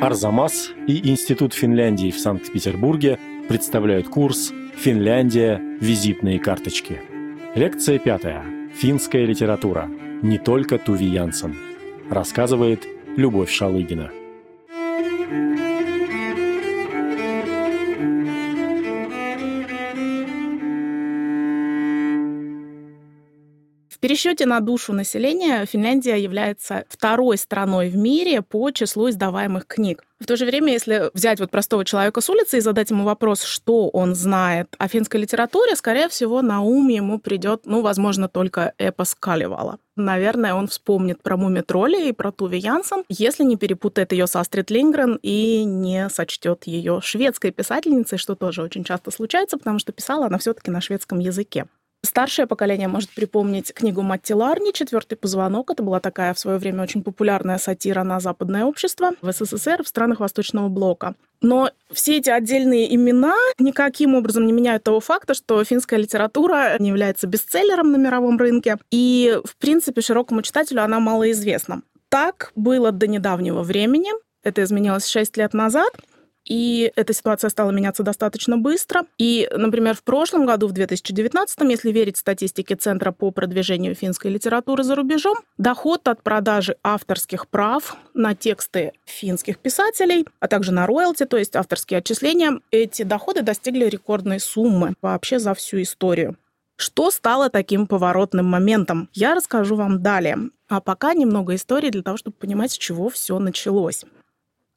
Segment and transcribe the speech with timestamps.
[0.00, 3.18] Арзамас и Институт Финляндии в Санкт-Петербурге
[3.48, 5.60] представляют курс «Финляндия.
[5.78, 7.02] Визитные карточки».
[7.54, 8.42] Лекция пятая.
[8.74, 9.90] Финская литература.
[10.22, 11.54] Не только Туви Янсен.
[12.08, 12.86] Рассказывает
[13.16, 14.10] Любовь Шалыгина.
[24.20, 30.04] Пересчете на душу населения Финляндия является второй страной в мире по числу издаваемых книг.
[30.18, 33.42] В то же время, если взять вот простого человека с улицы и задать ему вопрос,
[33.42, 38.74] что он знает о финской литературе, скорее всего, на ум ему придет, ну, возможно, только
[38.76, 39.78] эпос Каливала.
[39.96, 44.40] Наверное, он вспомнит про Муми Тролли и про Туви Янсен, если не перепутает ее со
[44.40, 49.92] Астрид Лингрен и не сочтет ее шведской писательницей, что тоже очень часто случается, потому что
[49.92, 51.64] писала она все-таки на шведском языке.
[52.02, 55.70] Старшее поколение может припомнить книгу Матти Ларни «Четвертый позвонок».
[55.70, 59.88] Это была такая в свое время очень популярная сатира на западное общество в СССР, в
[59.88, 61.14] странах Восточного блока.
[61.42, 66.88] Но все эти отдельные имена никаким образом не меняют того факта, что финская литература не
[66.88, 71.82] является бестселлером на мировом рынке, и, в принципе, широкому читателю она малоизвестна.
[72.08, 74.10] Так было до недавнего времени.
[74.42, 75.92] Это изменилось 6 лет назад.
[76.46, 79.02] И эта ситуация стала меняться достаточно быстро.
[79.18, 84.82] И, например, в прошлом году, в 2019, если верить статистике Центра по продвижению финской литературы
[84.82, 91.24] за рубежом, доход от продажи авторских прав на тексты финских писателей, а также на роялти,
[91.24, 96.36] то есть авторские отчисления, эти доходы достигли рекордной суммы вообще за всю историю.
[96.76, 99.10] Что стало таким поворотным моментом?
[99.12, 100.38] Я расскажу вам далее.
[100.66, 104.04] А пока немного истории для того, чтобы понимать, с чего все началось.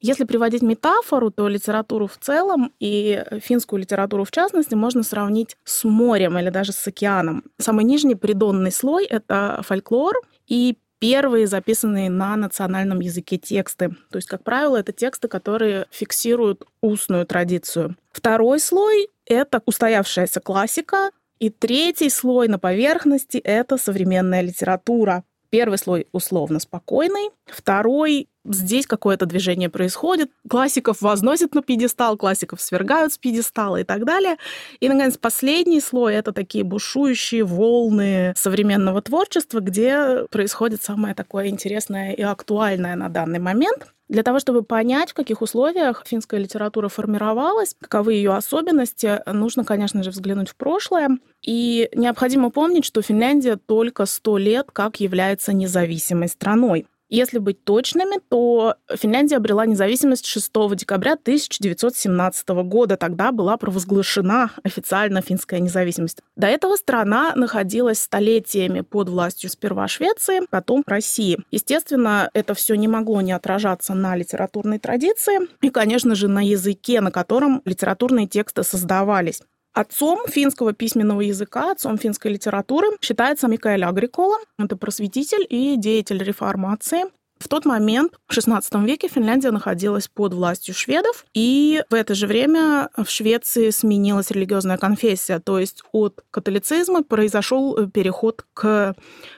[0.03, 5.85] Если приводить метафору, то литературу в целом и финскую литературу в частности можно сравнить с
[5.85, 7.45] морем или даже с океаном.
[7.57, 13.95] Самый нижний придонный слой— это фольклор и первые записанные на национальном языке тексты.
[14.11, 17.95] То есть, как правило, это тексты, которые фиксируют устную традицию.
[18.11, 25.23] Второй слой— это устоявшаяся классика, и третий слой на поверхности— это современная литература.
[25.49, 33.13] Первый слой условно спокойный, второй здесь какое-то движение происходит, классиков возносят на пьедестал, классиков свергают
[33.13, 34.37] с пьедестала и так далее.
[34.79, 42.13] И, наконец, последний слой— это такие бушующие волны современного творчества, где происходит самое такое интересное
[42.13, 43.87] и актуальное на данный момент.
[44.09, 50.03] Для того, чтобы понять, в каких условиях финская литература формировалась, каковы ее особенности, нужно, конечно
[50.03, 51.17] же, взглянуть в прошлое.
[51.41, 56.85] И необходимо помнить, что Финляндия только сто лет как является независимой страной.
[57.13, 62.97] Если быть точными, то Финляндия обрела независимость 6 декабря 1917 года.
[62.97, 66.21] Тогда была провозглашена официально финская независимость.
[66.35, 71.37] До этого страна находилась столетиями под властью сперва Швеции, потом России.
[71.51, 76.99] Естественно, это все не могло не отражаться на литературной традиции и, конечно же, на языке,
[76.99, 79.39] на котором литературные тексты создавались.
[79.73, 84.37] Отцом финского письменного языка, отцом финской литературы считается Микаэль Агрикола.
[84.59, 87.05] Это просветитель и деятель реформации.
[87.39, 92.27] В тот момент, в XVI веке, Финляндия находилась под властью шведов, и в это же
[92.27, 98.95] время в Швеции сменилась религиозная конфессия, то есть от католицизма произошел переход к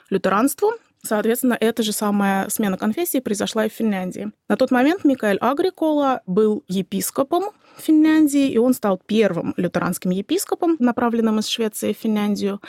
[0.09, 0.73] лютеранству,
[1.05, 4.31] Соответственно, эта же самая смена конфессии произошла и в Финляндии.
[4.49, 11.39] На тот момент Микаэль Агрикола был епископом Финляндии, и он стал первым лютеранским епископом, направленным
[11.39, 12.61] из Швеции в Финляндию.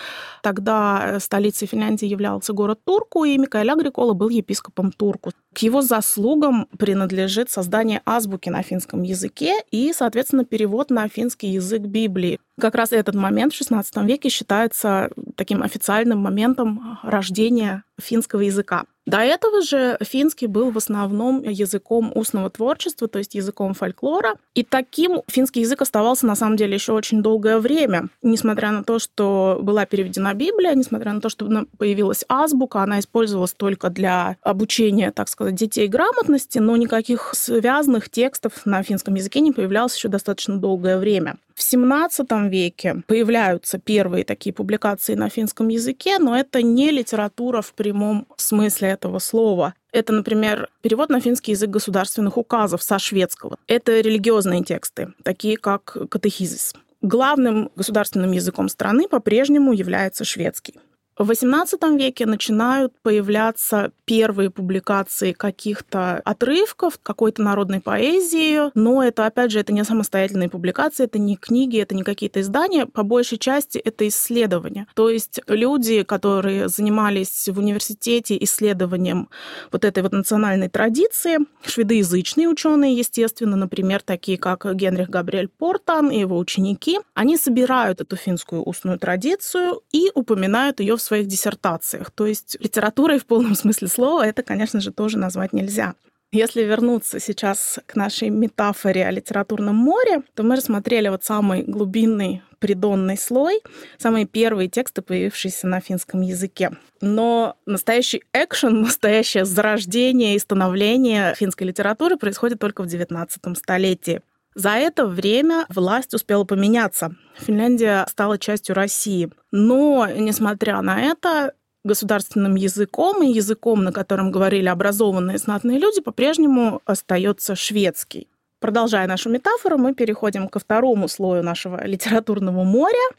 [0.43, 5.33] Тогда э, столицей Финляндии являлся город Турку, и Микаэль Агрикола был епископом Турку.
[5.55, 11.83] К его заслугам принадлежит создание азбуки на финском языке и, соответственно, перевод на финский язык
[11.83, 12.39] Библии.
[12.61, 18.84] Как раз этот момент в XVI веке считается таким официальным моментом рождения финского языка.
[19.06, 24.34] До этого же финский был в основном языком устного творчества, то есть языком фольклора.
[24.55, 28.09] И таким финский язык оставался на самом деле еще очень долгое время.
[28.22, 31.47] Несмотря на то, что была переведена Библия, несмотря на то, что
[31.78, 38.66] появилась азбука, она использовалась только для обучения, так сказать, детей грамотности, но никаких связанных текстов
[38.66, 41.36] на финском языке не появлялось еще достаточно долгое время.
[41.56, 47.72] В XVII веке появляются первые такие публикации на финском языке, но это не литература в
[47.72, 49.72] прямом смысле этого слова.
[49.91, 53.56] Это, например, перевод на финский язык государственных указов со шведского.
[53.68, 56.74] Это религиозные тексты, такие как катехизис.
[57.00, 60.74] Главным государственным языком страны по-прежнему является шведский.
[61.18, 69.51] В XVIII веке начинают появляться первые публикации каких-то отрывков, какой-то народной поэзии, но это, опять
[69.51, 73.78] же, это не самостоятельные публикации, это не книги, это не какие-то издания, по большей части
[73.78, 74.89] это исследования.
[74.95, 79.30] То есть люди, которые занимались в университете исследованием
[79.72, 86.21] вот этой вот национальной традиции, шведоязычные ученые, естественно, например, такие как Генрих Габриэль Портан и
[86.21, 92.10] его ученики, они собирают эту финскую устную традицию и упоминают ее в своих диссертациях.
[92.10, 95.94] То есть литературой в полном смысле слова это, конечно же, тоже назвать нельзя.
[96.32, 102.42] Если вернуться сейчас к нашей метафоре о литературном море, то мы рассмотрели вот самый глубинный
[102.58, 103.60] придонный слой,
[103.97, 106.72] самые первые тексты, появившиеся на финском языке.
[107.00, 114.20] Но настоящий экшен, настоящее зарождение и становление финской литературы происходит только в XIX столетии.
[114.56, 117.14] За это время власть успела поменяться.
[117.36, 119.30] Финляндия стала частью России.
[119.53, 121.53] Но, несмотря на это,
[121.84, 128.28] государственным языком и языком, на котором говорили образованные знатные люди, по-прежнему остается шведский.
[128.58, 133.10] Продолжая нашу метафору, мы переходим ко второму слою нашего литературного моря,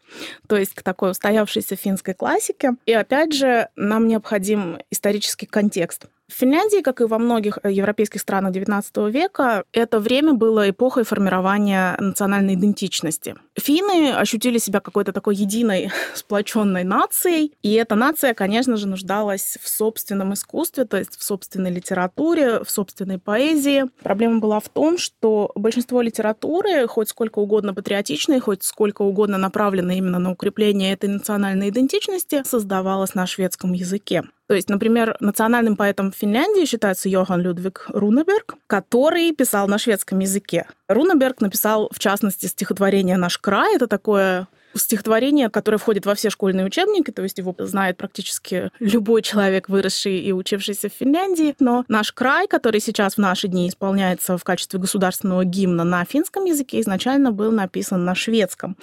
[0.47, 2.71] то есть к такой устоявшейся финской классике.
[2.87, 6.07] И опять же, нам необходим исторический контекст.
[6.27, 11.03] В Финляндии, как и во многих э, европейских странах XIX века, это время было эпохой
[11.05, 13.35] формирования национальной идентичности.
[13.57, 19.69] Финны ощутили себя какой-то такой единой сплоченной нацией, и эта нация, конечно же, нуждалась в
[19.69, 23.85] собственном искусстве, то есть в собственной литературе, в собственной поэзии.
[24.03, 29.97] Проблема была в том, что большинство литературы, хоть сколько угодно патриотичной, хоть сколько угодно направленной
[29.97, 34.23] именно на укрепление этой национальной идентичности, создавалось на шведском языке.
[34.47, 40.67] То есть, например, национальным поэтом Финляндии считается Йохан Людвиг Рунеберг, который писал на шведском языке.
[40.87, 43.75] Рунеберг написал, в частности, стихотворение «Наш край».
[43.75, 49.21] Это такое стихотворение, которое входит во все школьные учебники, то есть его знает практически любой
[49.21, 51.55] человек, выросший и учившийся в Финляндии.
[51.59, 56.45] Но наш край, который сейчас в наши дни исполняется в качестве государственного гимна на финском
[56.45, 58.77] языке, изначально был написан на шведском.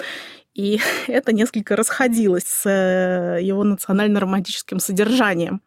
[0.55, 5.61] И это несколько расходилось с э, его национально-романтическим содержанием.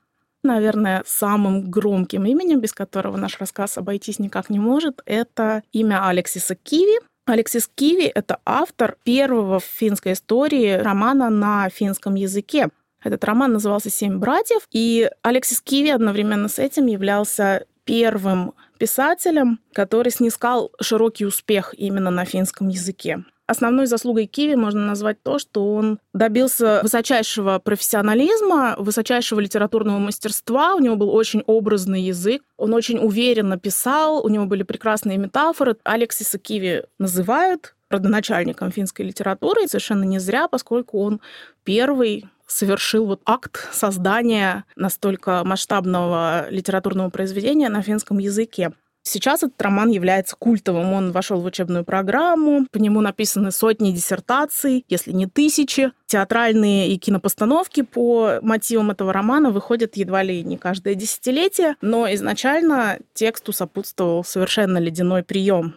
[0.44, 6.56] Наверное, самым громким именем, без которого наш рассказ обойтись никак не может, это имя Алексиса
[6.56, 7.00] Киви.
[7.26, 12.70] Алексис Киви— это автор первого в финской истории романа на финском языке.
[13.04, 20.12] Этот роман назывался «Семь братьев», и Алексис Киви одновременно с этим являлся первым писателем, который
[20.12, 23.24] снискал широкий успех именно на финском языке.
[23.48, 30.76] Основной заслугой Киви можно назвать то, что он добился высочайшего профессионализма, высочайшего литературного мастерства.
[30.76, 35.78] У него был очень образный язык, он очень уверенно писал, у него были прекрасные метафоры.
[35.84, 41.22] Алексиса Киви называют родоначальником финской литературы, и совершенно не зря, поскольку он
[41.64, 48.74] первый совершил вот акт создания настолько масштабного литературного произведения на финском языке.
[49.08, 50.92] Сейчас этот роман является культовым.
[50.92, 55.92] Он вошел в учебную программу, по нему написаны сотни диссертаций, если не тысячи.
[56.08, 63.00] Театральные и кинопостановки по мотивам этого романа выходят едва ли не каждое десятилетие, но изначально
[63.14, 65.76] тексту сопутствовал совершенно ледяной прием.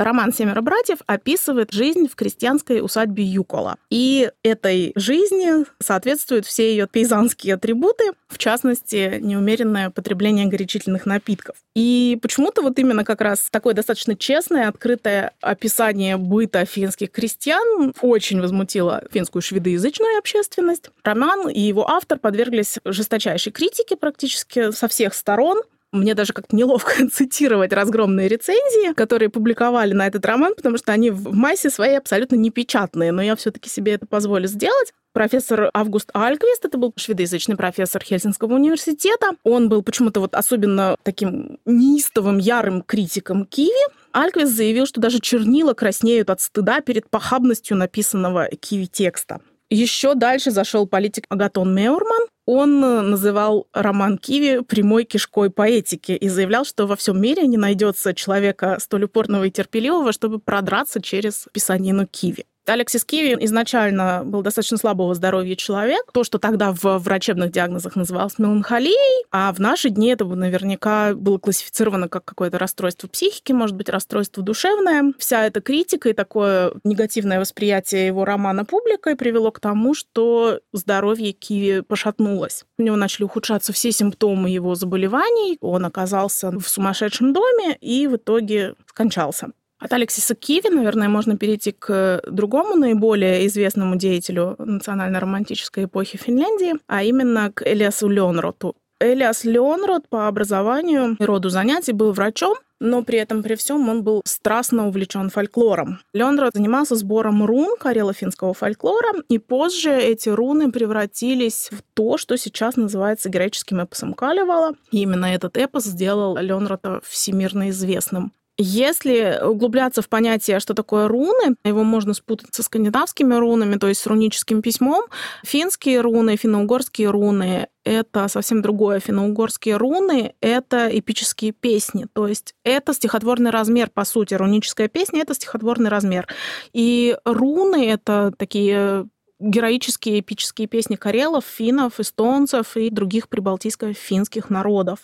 [0.00, 3.76] Роман «Семеро братьев» описывает жизнь в крестьянской усадьбе Юкола.
[3.90, 11.56] И этой жизни соответствуют все ее пейзанские атрибуты, в частности, неумеренное потребление горячительных напитков.
[11.74, 18.40] И почему-то вот именно как раз такое достаточно честное, открытое описание быта финских крестьян очень
[18.40, 20.90] возмутило финскую шведоязычную общественность.
[21.04, 25.60] Роман и его автор подверглись жесточайшей критике практически со всех сторон.
[25.92, 31.10] Мне даже как-то неловко цитировать разгромные рецензии, которые публиковали на этот роман, потому что они
[31.10, 34.92] в массе своей абсолютно непечатные, но я все-таки себе это позволю сделать.
[35.12, 39.30] Профессор Август Альквист, это был шведоязычный профессор Хельсинского университета.
[39.42, 43.72] Он был почему-то вот особенно таким неистовым, ярым критиком Киви.
[44.12, 49.40] Альквист заявил, что даже чернила краснеют от стыда перед похабностью написанного Киви текста.
[49.68, 52.26] Еще дальше зашел политик Агатон Меурман.
[52.52, 58.12] Он называл роман Киви прямой кишкой поэтики и заявлял, что во всем мире не найдется
[58.12, 62.46] человека столь упорного и терпеливого, чтобы продраться через писанину Киви.
[62.66, 66.02] Алексис Киви изначально был достаточно слабого здоровья человек.
[66.12, 71.14] То, что тогда в врачебных диагнозах называлось меланхолией, а в наши дни это бы наверняка
[71.14, 75.12] было классифицировано как какое-то расстройство психики, может быть, расстройство душевное.
[75.18, 81.32] Вся эта критика и такое негативное восприятие его романа публикой привело к тому, что здоровье
[81.32, 82.64] Киви пошатнулось.
[82.78, 88.16] У него начали ухудшаться все симптомы его заболеваний, он оказался в сумасшедшем доме и в
[88.16, 89.50] итоге скончался.
[89.80, 97.02] От Алексиса Киви, наверное, можно перейти к другому наиболее известному деятелю национально-романтической эпохи Финляндии, а
[97.02, 98.76] именно к Элиасу Леонроту.
[99.00, 104.02] Элиас Леонрот по образованию и роду занятий был врачом, но при этом при всем он
[104.02, 106.00] был страстно увлечен фольклором.
[106.12, 112.76] Леонрод занимался сбором рун карело-финского фольклора, и позже эти руны превратились в то, что сейчас
[112.76, 114.74] называется греческим эпосом Калевала.
[114.90, 118.32] И именно этот эпос сделал Леонрота всемирно известным.
[118.62, 124.02] Если углубляться в понятие, что такое руны, его можно спутать со скандинавскими рунами, то есть
[124.02, 125.04] с руническим письмом.
[125.42, 129.00] Финские руны, финно-угорские руны— это совсем другое.
[129.00, 134.34] Финно-угорские руны— это эпические песни, то есть это стихотворный размер, по сути.
[134.34, 136.28] Руническая песня— это стихотворный размер.
[136.74, 139.06] И руны— это такие
[139.40, 145.00] героические эпические песни карелов, финнов, эстонцев и других прибалтийско-финских народов.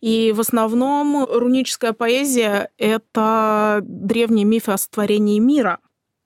[0.00, 5.78] И в основном руническая поэзия— это древние мифы о сотворении мира.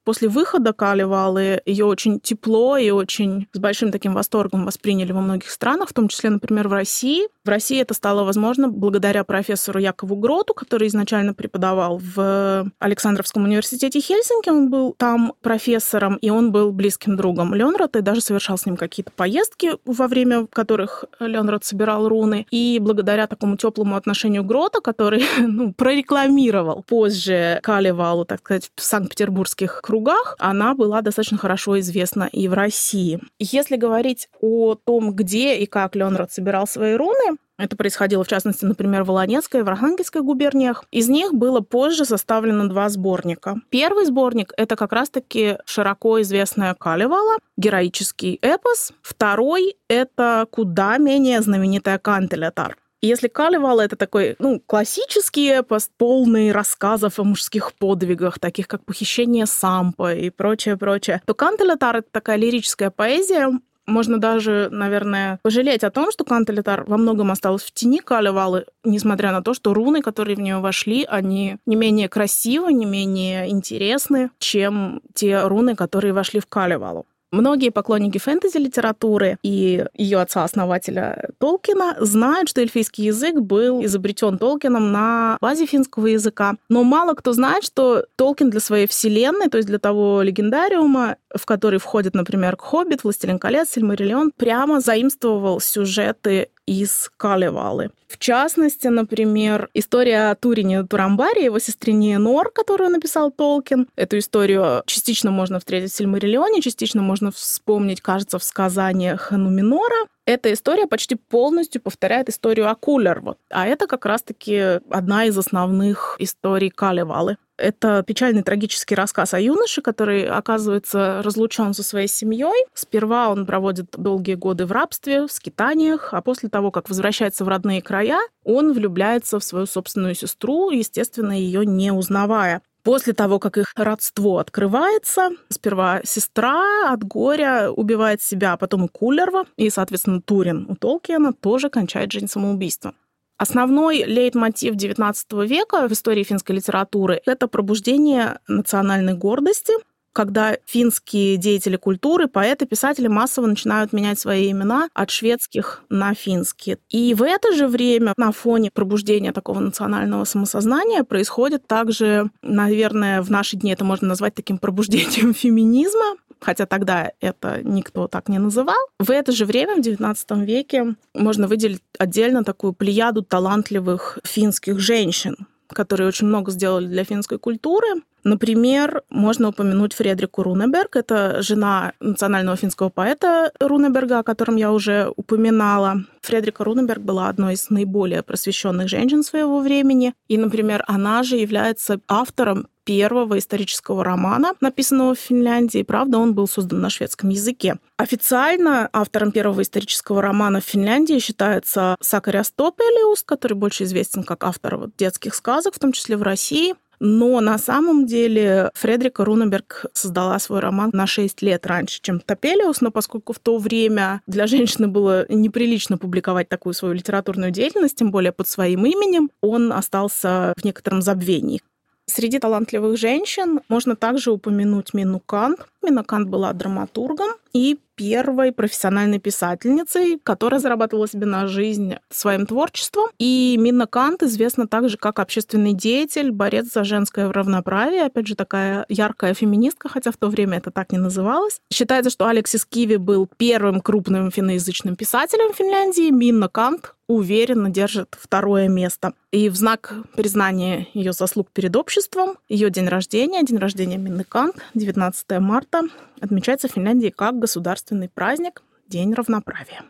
[0.04, 5.50] После выхода Калевалы ее очень тепло и очень с большим таким восторгом восприняли во многих
[5.50, 7.28] странах, в том числе, например, в России.
[7.44, 14.00] В России это стало возможно благодаря профессору Якову Гроту, который изначально преподавал в Александровском университете
[14.00, 14.48] Хельсинки.
[14.48, 18.76] Он был там профессором, и он был близким другом Леонрата и даже совершал с ним
[18.76, 22.46] какие-то поездки, во время которых Леонрат собирал руны.
[22.50, 29.80] И благодаря такому теплому отношению Грота, который ну, прорекламировал позже Калевалу, так сказать, в Санкт-Петербургских
[29.82, 29.99] кругах,
[30.38, 33.20] она была достаточно хорошо известна и в России.
[33.38, 38.64] Если говорить о том, где и как Леонрад собирал свои руны, это происходило, в частности,
[38.64, 40.84] например, в Волонецкой и в Архангельской губерниях.
[40.90, 43.56] Из них было позже составлено два сборника.
[43.68, 48.92] Первый сборник— это как раз-таки широко известная Калевала, героический эпос.
[49.02, 52.78] Второй— это куда менее знаменитая Кантелетар.
[53.02, 59.46] Если Калевал— это такой, ну, классический эпос, полный рассказов о мужских подвигах, таких как «Похищение
[59.46, 66.12] Сампа» и прочее-прочее, то Кантелетар— это такая лирическая поэзия, можно даже, наверное, пожалеть о том,
[66.12, 70.40] что Кантелетар во многом осталась в тени Калевалы, несмотря на то, что руны, которые в
[70.40, 76.46] нее вошли, они не менее красивы, не менее интересны, чем те руны, которые вошли в
[76.46, 77.06] Калевалу.
[77.32, 85.38] Многие поклонники фэнтези-литературы и ее отца-основателя Толкина знают, что эльфийский язык был изобретен Толкином на
[85.40, 86.56] базе финского языка.
[86.68, 91.46] Но мало кто знает, что Толкин для своей вселенной, то есть для того легендариума, в
[91.46, 97.90] который входит, например, «Хоббит», «Властелин колец», «Сильмариллион», прямо заимствовал сюжеты из Калевалы.
[98.06, 103.88] В частности, например, история о Турине Турамбаре, его сестрине Нор, которую написал Толкин.
[103.96, 110.06] Эту историю частично можно встретить в Сильмариллионе, частично можно вспомнить, кажется, в сказаниях Нуминора.
[110.26, 113.20] Эта история почти полностью повторяет историю Акулер.
[113.20, 113.38] Вот.
[113.50, 117.36] А это как раз-таки одна из основных историй Калевалы.
[117.60, 122.64] Это печальный трагический рассказ о юноше, который оказывается разлучен со своей семьей.
[122.72, 127.48] Сперва он проводит долгие годы в рабстве, в скитаниях, а после того, как возвращается в
[127.48, 132.62] родные края, он влюбляется в свою собственную сестру, естественно, ее не узнавая.
[132.82, 138.88] После того, как их родство открывается, сперва сестра от горя убивает себя, а потом и
[138.88, 142.94] Кулерва, и, соответственно, Турин у Толкиена тоже кончает жизнь самоубийством.
[143.40, 145.14] Основной лейтмотив XIX
[145.46, 149.72] века в истории финской литературы— это пробуждение национальной гордости,
[150.12, 156.76] когда финские деятели культуры, поэты, писатели массово начинают менять свои имена от шведских на финские.
[156.90, 163.30] И в это же время на фоне пробуждения такого национального самосознания происходит также, наверное, в
[163.30, 168.78] наши дни это можно назвать таким пробуждением феминизма, хотя тогда это никто так не называл.
[168.98, 175.36] В это же время, в XIX веке, можно выделить отдельно такую плеяду талантливых финских женщин,
[175.68, 178.02] которые очень много сделали для финской культуры.
[178.24, 180.96] Например, можно упомянуть Фредрику Рунеберг.
[180.96, 186.04] Это жена национального финского поэта Рунеберга, о котором я уже упоминала.
[186.22, 190.14] Фредрика Рунеберг была одной из наиболее просвещенных женщин своего времени.
[190.28, 195.82] И, например, она же является автором первого исторического романа, написанного в Финляндии.
[195.82, 197.76] Правда, он был создан на шведском языке.
[197.96, 204.88] Официально автором первого исторического романа в Финляндии считается Сакаряс Топелиус, который больше известен как автор
[204.98, 206.74] детских сказок, в том числе в России.
[207.00, 212.82] Но на самом деле Фредрика Рунеберг создала свой роман на 6 лет раньше, чем Топелиус,
[212.82, 218.10] но поскольку в то время для женщины было неприлично публиковать такую свою литературную деятельность, тем
[218.10, 221.62] более под своим именем, он остался в некотором забвении.
[222.06, 225.60] Среди талантливых женщин можно также упомянуть Мину Кант.
[225.80, 233.10] Мина Кант была драматургом, и первой профессиональной писательницей, которая зарабатывала себе на жизнь своим творчеством.
[233.18, 238.86] И Минна Кант известна также как общественный деятель, борец за женское равноправие, опять же, такая
[238.88, 241.60] яркая феминистка, хотя в то время это так не называлось.
[241.70, 246.10] Считается, что Алексис Киви был первым крупным финноязычным писателем Финляндии.
[246.10, 249.14] Минна Кант уверенно держит второе место.
[249.32, 254.56] И в знак признания ее заслуг перед обществом, ее день рождения, день рождения Минны Кант,
[254.74, 255.82] 19 марта,
[256.20, 259.84] отмечается в Финляндии как государственный праздник День равноправия.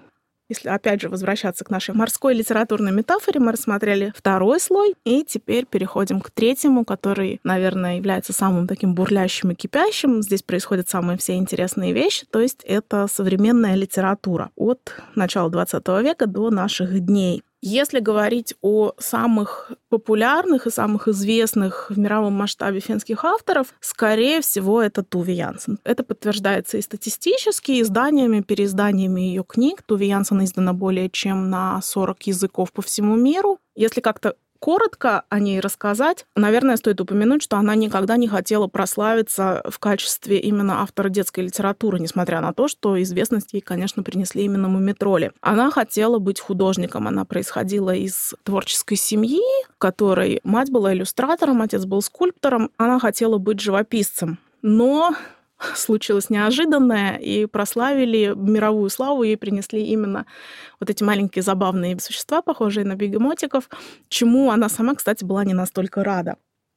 [0.50, 5.64] Если опять же возвращаться к нашей морской литературной метафоре, мы рассмотрели второй слой, и теперь
[5.64, 10.22] переходим к третьему, который, наверное, является самым таким бурлящим и кипящим.
[10.22, 16.26] Здесь происходят самые все интересные вещи, то есть это современная литература от начала 20 века
[16.26, 17.44] до наших дней.
[17.62, 24.80] Если говорить о самых популярных и самых известных в мировом масштабе финских авторов, скорее всего,
[24.80, 25.78] это Туви Янсен.
[25.84, 29.82] Это подтверждается и статистически, изданиями, переизданиями ее книг.
[29.82, 33.58] Туви Янсен издана более чем на 40 языков по всему миру.
[33.76, 39.62] Если как-то коротко о ней рассказать, наверное, стоит упомянуть, что она никогда не хотела прославиться
[39.68, 44.68] в качестве именно автора детской литературы, несмотря на то, что известность ей, конечно, принесли именно
[44.68, 45.32] мумитроли.
[45.40, 47.08] Она хотела быть художником.
[47.08, 49.42] Она происходила из творческой семьи,
[49.78, 52.70] которой мать была иллюстратором, отец был скульптором.
[52.76, 54.38] Она хотела быть живописцем.
[54.62, 55.14] Но
[55.74, 60.26] случилось неожиданное, и прославили мировую славу, ей принесли именно
[60.78, 63.68] вот эти маленькие забавные существа, похожие на бегемотиков,
[64.08, 66.36] чему она сама, кстати, была не настолько рада.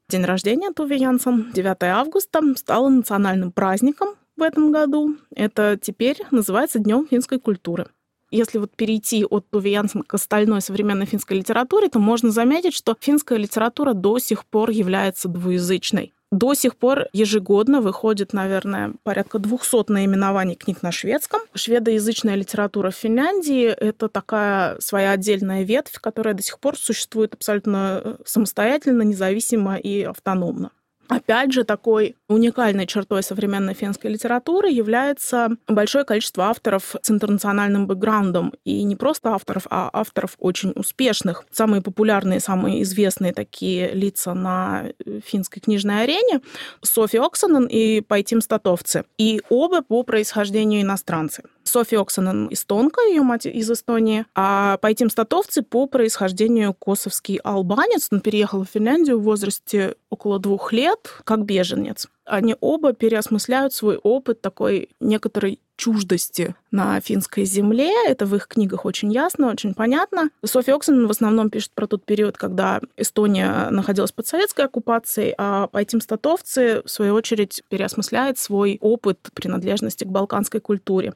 [0.10, 5.16] День рождения Туви Янсен, 9 августа, стало национальным праздником в этом году.
[5.34, 7.88] Это теперь называется Днем финской культуры.
[8.30, 12.98] Если вот перейти от Туви Янсен к остальной современной финской литературе, то можно заметить, что
[13.00, 16.14] финская литература до сих пор является двуязычной.
[16.34, 21.42] До сих пор ежегодно выходит, наверное, порядка 200 наименований книг на шведском.
[21.54, 28.02] Шведоязычная литература в Финляндии— это такая своя отдельная ветвь, которая до сих пор существует абсолютно
[28.04, 30.72] э, самостоятельно, независимо и автономно.
[31.08, 38.54] Опять же, такой уникальной чертой современной финской литературы является большое количество авторов с интернациональным бэкграундом.
[38.64, 41.46] И не просто авторов, а авторов очень успешных.
[41.52, 46.42] Самые популярные, самые известные такие лица на э, финской книжной арене—
[46.82, 49.06] Софи Оксанен и Пайтим Статовцы.
[49.18, 51.44] И оба по происхождению иностранцы.
[51.64, 58.10] Софи Оксанен эстонка, ее мать из Эстонии, а Пайтим Статовцы по происхождению косовский албанец.
[58.12, 62.08] Он переехал в Финляндию в возрасте около двух лет как беженец.
[62.26, 67.92] Они оба переосмысляют свой опыт такой некоторой чуждости на финской земле.
[68.08, 70.30] Это в их книгах очень ясно, очень понятно.
[70.46, 75.68] Софья Оксен в основном пишет про тот период, когда Эстония находилась под советской оккупацией, а
[75.68, 81.14] Пайтим Статовцы, в свою очередь, переосмысляет свой опыт принадлежности к балканской культуре.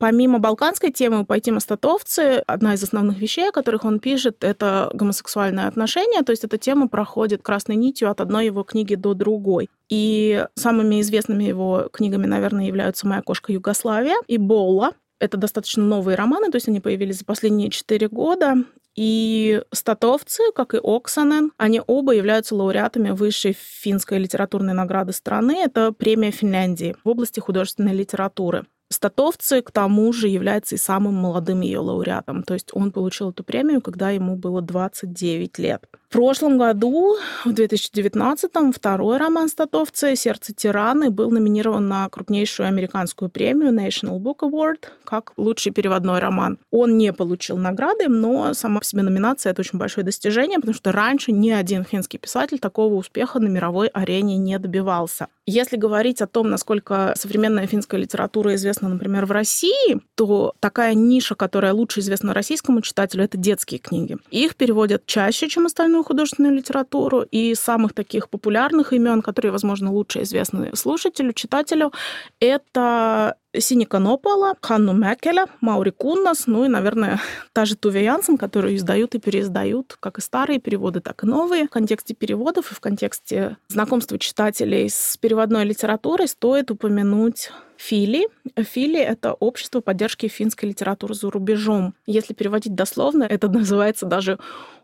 [0.00, 5.66] Помимо балканской темы «Пойти мостотовцы», одна из основных вещей, о которых он пишет, это гомосексуальные
[5.66, 9.68] отношения, то есть эта тема проходит красной нитью от одной его книги до другой.
[9.90, 14.94] И самыми известными его книгами, наверное, являются «Моя кошка Югославия» и «Болла».
[15.18, 18.54] Это достаточно новые романы, то есть они появились за последние четыре года.
[18.96, 25.58] И статовцы, как и Оксанен, они оба являются лауреатами высшей финской литературной награды страны.
[25.62, 28.64] Это премия Финляндии в области художественной литературы.
[28.92, 32.42] Статовцы, к тому же, является и самым молодым ее лауреатом.
[32.42, 35.88] То есть он получил эту премию, когда ему было 29 лет.
[36.08, 43.30] В прошлом году, в 2019-м, второй роман Статовцы «Сердце тираны» был номинирован на крупнейшую американскую
[43.30, 46.58] премию National Book Award как лучший переводной роман.
[46.72, 50.90] Он не получил награды, но сама по себе номинация— это очень большое достижение, потому что
[50.90, 55.28] раньше ни один финский писатель такого успеха на мировой арене не добивался.
[55.50, 61.34] Если говорить о том, насколько современная финская литература известна, например, в России, то такая ниша,
[61.34, 64.16] которая лучше известна российскому читателю, это детские книги.
[64.30, 70.22] Их переводят чаще, чем остальную художественную литературу, и самых таких популярных имен, которые, возможно, лучше
[70.22, 71.92] известны слушателю, читателю,
[72.38, 77.20] это Синика Нопола, Ханну Мекеля, Маури Куннас, ну и, наверное,
[77.52, 81.66] та же Туве Янсен, которую издают и переиздают, как и старые переводы, так и новые.
[81.66, 88.28] В контексте переводов и в контексте знакомства читателей с переводной литературой стоит упомянуть Фили.
[88.56, 91.94] Фили— это общество поддержки финской литературы за рубежом.
[92.06, 94.38] Если переводить дословно, это называется даже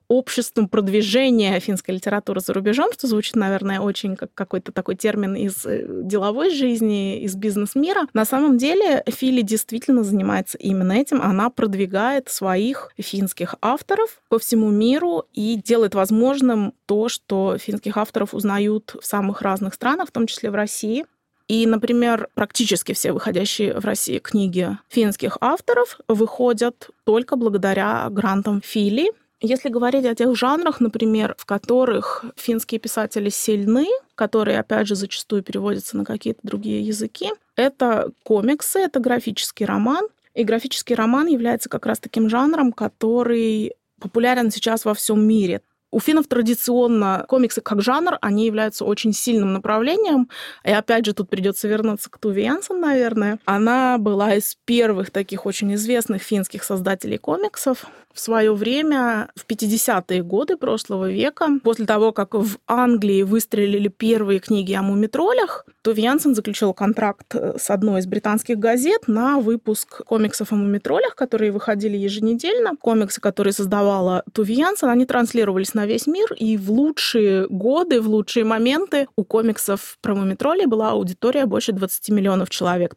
[0.08, 5.64] обществом продвижения финской литературы за рубежом, что звучит, наверное, очень как какой-то такой термин из
[5.64, 8.06] э, деловой жизни, из бизнес-мира.
[8.12, 11.20] На самом деле Фили действительно занимается именно этим.
[11.20, 18.34] Она продвигает своих финских авторов по всему миру и делает возможным то, что финских авторов
[18.34, 21.04] узнают в самых разных странах, в том числе в России.
[21.48, 29.12] И, например, практически все выходящие в России книги финских авторов выходят только благодаря грантам Фили.
[29.40, 35.42] Если говорить о тех жанрах, например, в которых финские писатели сильны, которые, опять же, зачастую
[35.42, 40.06] переводятся на какие-то другие языки, это комиксы, это графический роман.
[40.34, 45.60] И графический роман является как раз таким жанром, который популярен сейчас во всем мире.
[45.90, 50.28] У финнов традиционно комиксы как жанр, они являются очень сильным направлением.
[50.64, 53.38] И опять же, тут придется вернуться к Туве Янсен, наверное.
[53.44, 60.22] Она была из первых таких очень известных финских создателей комиксов в свое время, в 50-е
[60.22, 66.34] годы прошлого века, после того, как в Англии выстрелили первые книги о мумитролях, Туви Янсен
[66.34, 71.98] заключил контракт э, с одной из британских газет на выпуск комиксов о мумитролях, которые выходили
[71.98, 72.72] еженедельно.
[72.80, 78.08] Комиксы, которые создавала Туви Янсен, они транслировались на весь мир, и в лучшие годы, в
[78.08, 82.96] лучшие моменты у комиксов про мумитролей была аудитория больше 20 миллионов человек.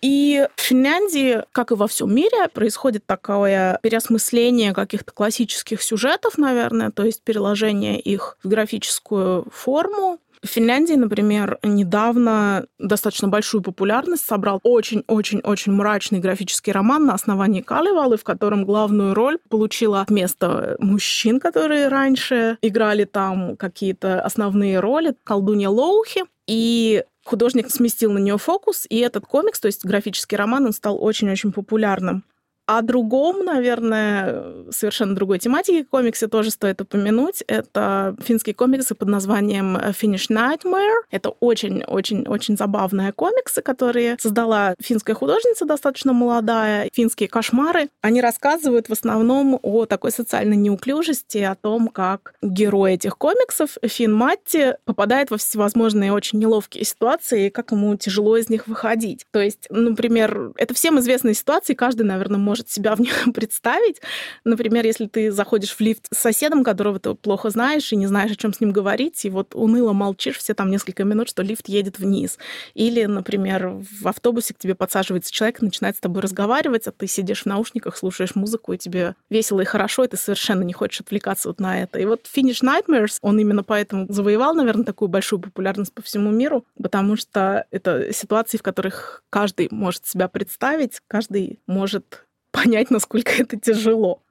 [0.00, 6.90] И в Финляндии, как и во всем мире, происходит такое переосмысление каких-то классических сюжетов, наверное,
[6.90, 10.18] то есть переложение их в графическую форму.
[10.42, 18.16] В Финляндии, например, недавно достаточно большую популярность собрал очень-очень-очень мрачный графический роман на основании Калевалы,
[18.16, 25.70] в котором главную роль получила вместо мужчин, которые раньше играли там какие-то основные роли, колдунья
[25.70, 26.22] Лоухи.
[26.46, 31.02] И художник сместил на нее фокус, и этот комикс, то есть графический роман, он стал
[31.02, 32.24] очень-очень популярным.
[32.68, 37.42] О другом, наверное, совершенно другой тематике комиксе тоже стоит упомянуть.
[37.46, 41.00] Это финские комиксы под названием Finish Nightmare.
[41.10, 46.90] Это очень-очень-очень забавные комиксы, которые создала финская художница, достаточно молодая.
[46.92, 47.88] Финские кошмары.
[48.02, 54.12] Они рассказывают в основном о такой социальной неуклюжести, о том, как герой этих комиксов, Фин
[54.12, 59.24] Матти, попадает во всевозможные очень неловкие ситуации, и как ему тяжело из них выходить.
[59.30, 64.00] То есть, например, это всем известные ситуации, каждый, наверное, может может себя в них представить.
[64.44, 68.32] Например, если ты заходишь в лифт с соседом, которого ты плохо знаешь и не знаешь,
[68.32, 71.68] о чем с ним говорить, и вот уныло молчишь все там несколько минут, что лифт
[71.68, 72.38] едет вниз.
[72.74, 77.42] Или, например, в автобусе к тебе подсаживается человек, начинает с тобой разговаривать, а ты сидишь
[77.42, 81.48] в наушниках, слушаешь музыку, и тебе весело и хорошо, и ты совершенно не хочешь отвлекаться
[81.48, 81.98] вот на это.
[81.98, 86.64] И вот Finish Nightmares, он именно поэтому завоевал, наверное, такую большую популярность по всему миру,
[86.82, 92.24] потому что это ситуации, в которых каждый может себя представить, каждый может
[92.62, 94.22] понять, насколько это тяжело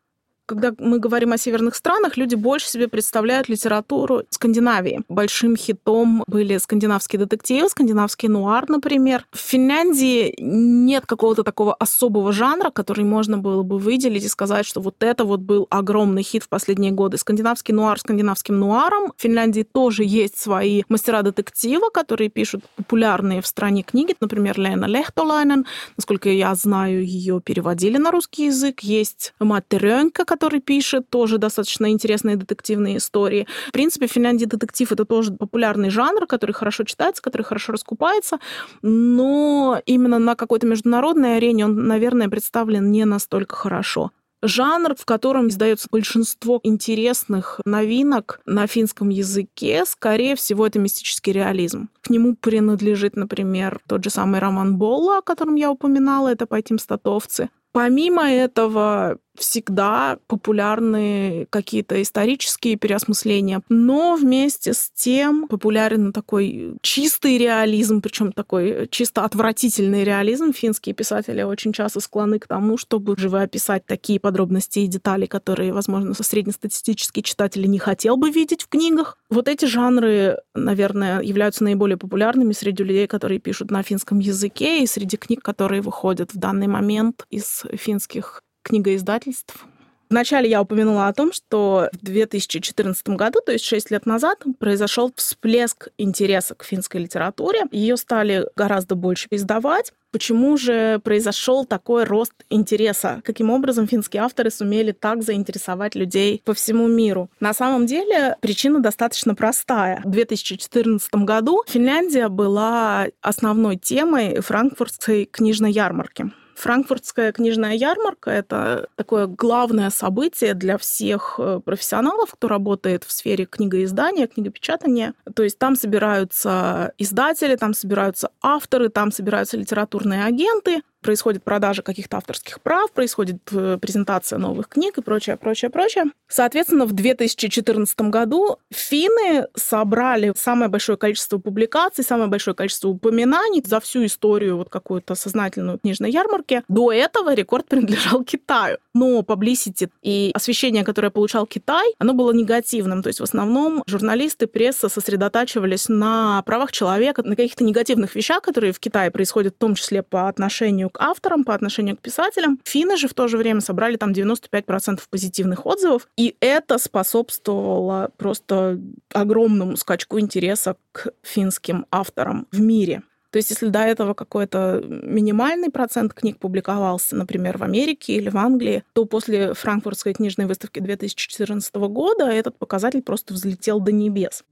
[0.47, 5.01] когда мы говорим о северных странах, люди больше себе представляют литературу Скандинавии.
[5.09, 9.25] Большим хитом были скандинавские детективы, скандинавский нуар, например.
[9.31, 14.79] В Финляндии нет какого-то такого особого жанра, который можно было бы выделить и сказать, что
[14.79, 17.17] вот это вот был огромный хит в последние годы.
[17.17, 19.11] Скандинавский нуар скандинавским нуаром.
[19.17, 24.15] В Финляндии тоже есть свои мастера детектива, которые пишут популярные в стране книги.
[24.21, 25.65] Например, Лена Лехтолайнен.
[25.97, 28.79] Насколько я знаю, ее переводили на русский язык.
[28.79, 33.47] Есть Матте Рёнька, который пишет тоже достаточно интересные детективные истории.
[33.69, 38.37] В принципе, в Финляндии детектив— это тоже популярный жанр, который хорошо читается, который хорошо раскупается,
[38.83, 44.11] но именно на какой-то международной арене он, наверное, представлен не настолько хорошо
[44.43, 51.89] жанр, в котором издается большинство интересных новинок на финском языке, скорее всего, это мистический реализм.
[52.01, 56.77] К нему принадлежит, например, тот же самый роман Болла, о котором я упоминала, это «Пойти
[56.77, 57.49] статовцы».
[57.71, 68.01] Помимо этого, всегда популярны какие-то исторические переосмысления, но вместе с тем популярен такой чистый реализм,
[68.01, 70.53] причем такой чисто отвратительный реализм.
[70.53, 76.13] Финские писатели очень часто склонны к тому, чтобы живописать такие подробности и детали, которые, возможно,
[76.13, 79.17] среднестатистический читатель не хотел бы видеть в книгах.
[79.29, 84.87] Вот эти жанры, наверное, являются наиболее популярными среди людей, которые пишут на финском языке, и
[84.87, 89.65] среди книг, которые выходят в данный момент из финских книгоиздательств.
[90.09, 95.11] Вначале я упомянула о том, что в 2014 году, то есть 6 лет назад, произошел
[95.15, 97.63] всплеск интереса к финской литературе.
[97.71, 99.91] Ее стали гораздо больше издавать.
[100.11, 103.21] Почему же произошел такой рост интереса?
[103.25, 107.29] Каким образом финские авторы сумели так заинтересовать людей по всему миру?
[107.41, 110.01] На самом деле причина достаточно простая.
[110.05, 116.31] В 2014 году Финляндия была основной темой франкфуртской книжной ярмарки.
[116.57, 123.45] Франкфуртская книжная ярмарка— это такое главное событие для всех э, профессионалов, кто работает в сфере
[123.45, 125.13] книгоиздания, книгопечатания.
[125.35, 132.17] То есть там собираются издатели, там собираются авторы, там собираются литературные агенты, происходит продажа каких-то
[132.17, 136.05] авторских прав, происходит э, презентация новых книг и прочее, прочее, прочее.
[136.27, 143.79] Соответственно, в 2014 году финны собрали самое большое количество публикаций, самое большое количество упоминаний за
[143.79, 146.63] всю историю вот какую-то сознательную книжной ярмарки.
[146.67, 148.77] До этого рекорд принадлежал Китаю.
[148.93, 153.03] Но publicity и освещение, которое получал Китай, оно было негативным.
[153.03, 158.73] То есть в основном журналисты, пресса сосредотачивались на правах человека, на каких-то негативных вещах, которые
[158.73, 162.59] в Китае происходят, в том числе по отношению авторам, по отношению к писателям.
[162.63, 168.79] Финны же в то же время собрали там 95% позитивных отзывов, и это способствовало просто
[169.13, 173.03] огромному скачку интереса к финским авторам в мире.
[173.29, 178.37] То есть если до этого какой-то минимальный процент книг публиковался, например, в Америке или в
[178.37, 184.43] Англии, то после Франкфуртской книжной выставки 2014 года этот показатель просто взлетел до небес.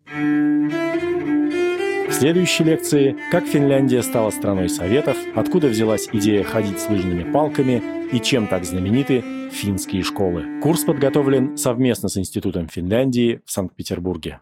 [2.18, 8.22] Следующей лекции «Как Финляндия стала страной советов», откуда взялась идея ходить с лыжными палками и
[8.22, 10.62] чем так знамениты финские школы.
[10.62, 14.40] Курс подготовлен совместно с Институтом Финляндии в Санкт-Петербурге.